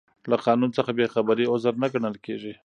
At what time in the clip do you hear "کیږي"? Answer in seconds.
2.25-2.53